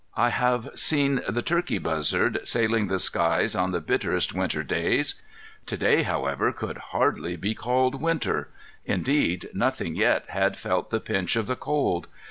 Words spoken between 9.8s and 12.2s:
yet had felt the pinch of the cold.